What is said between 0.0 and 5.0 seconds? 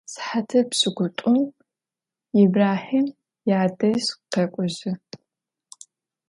Сыхьатыр пшӏыкӏутӏум Ибрахьим ядэжь къэкӏожьы.